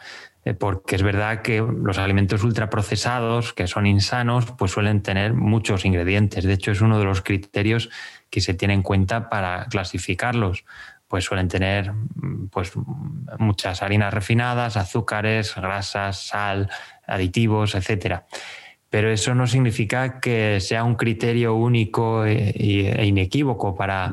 [0.53, 6.45] porque es verdad que los alimentos ultraprocesados, que son insanos, pues suelen tener muchos ingredientes.
[6.45, 7.89] De hecho, es uno de los criterios
[8.29, 10.67] que se tiene en cuenta para clasificarlos.
[11.09, 11.93] Pues suelen tener
[12.51, 12.73] pues,
[13.39, 16.69] muchas harinas refinadas, azúcares, grasas, sal,
[17.07, 18.21] aditivos, etc.
[18.91, 24.13] Pero eso no significa que sea un criterio único e, e inequívoco para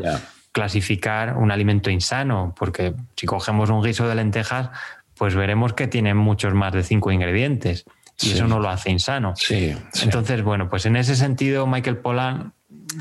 [0.52, 4.70] clasificar un alimento insano, porque si cogemos un guiso de lentejas,
[5.22, 7.86] pues veremos que tiene muchos más de cinco ingredientes
[8.20, 9.36] y eso no lo hace insano.
[9.36, 12.54] Sí, Entonces, bueno, pues en ese sentido, Michael Pollan,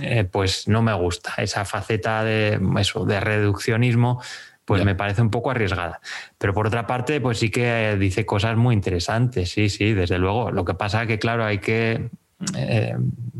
[0.02, 4.20] eh, pues no me gusta esa faceta de eso, de reduccionismo,
[4.66, 6.02] pues me parece un poco arriesgada.
[6.36, 10.50] Pero por otra parte, pues sí que dice cosas muy interesantes, sí, sí, desde luego.
[10.50, 12.10] Lo que pasa es que, claro, hay que,
[12.54, 12.96] eh,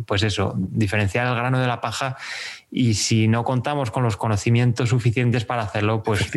[0.06, 2.16] pues eso, diferenciar el grano de la paja
[2.70, 6.30] y si no contamos con los conocimientos suficientes para hacerlo, pues,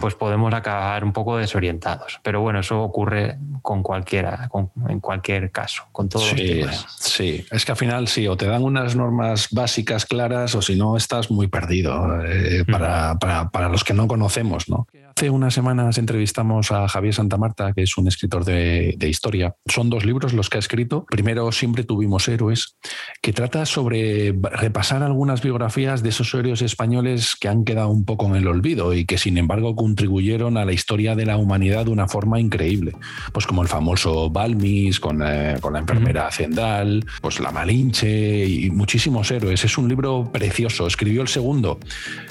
[0.00, 2.20] pues podemos acabar un poco desorientados.
[2.22, 4.50] Pero bueno, eso ocurre con cualquiera,
[4.88, 6.86] en cualquier caso, con todos sí, los temas.
[6.98, 10.74] Sí, es que al final sí, o te dan unas normas básicas claras o si
[10.74, 14.88] no estás muy perdido eh, para, para, para, los que no conocemos, ¿no?
[15.14, 19.54] Hace unas semanas entrevistamos a Javier Santamarta, que es un escritor de, historia.
[19.66, 21.04] Son dos libros los que ha escrito.
[21.08, 22.76] Primero, Siempre tuvimos héroes,
[23.20, 28.26] que trata sobre repasar algunas biografías de esos héroes españoles que han quedado un poco
[28.26, 31.90] en el olvido y que sin embargo contribuyeron a la historia de la humanidad de
[31.90, 32.92] una forma increíble.
[33.32, 38.70] Pues como el famoso Balmis con, eh, con la enfermera Zendal, pues la Malinche y
[38.70, 39.62] muchísimos héroes.
[39.62, 40.86] Es un libro precioso.
[40.86, 41.78] Escribió el segundo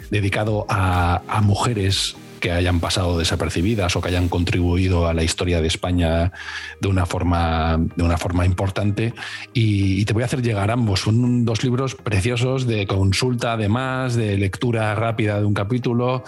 [0.10, 5.62] dedicado a, a mujeres que hayan pasado desapercibidas o que hayan contribuido a la historia
[5.62, 6.34] de España
[6.82, 9.14] de una forma, de una forma importante.
[9.54, 11.02] Y, te voy a hacer llegar ambos.
[11.02, 16.24] Son dos libros preciosos de consulta, además, de lectura rápida de un capítulo.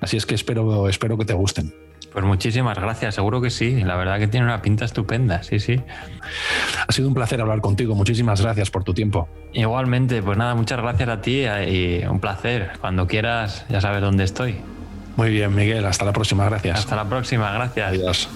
[0.00, 1.74] Así es que espero, espero que te gusten.
[2.12, 3.82] Pues muchísimas gracias, seguro que sí.
[3.82, 5.80] La verdad que tiene una pinta estupenda, sí, sí.
[6.86, 7.96] Ha sido un placer hablar contigo.
[7.96, 9.28] Muchísimas gracias por tu tiempo.
[9.52, 12.72] Igualmente, pues nada, muchas gracias a ti y un placer.
[12.80, 14.73] Cuando quieras, ya sabes dónde estoy.
[15.16, 15.84] Muy bien, Miguel.
[15.84, 16.44] Hasta la próxima.
[16.46, 16.80] Gracias.
[16.80, 17.52] Hasta la próxima.
[17.52, 17.88] Gracias.
[17.88, 18.28] Adiós.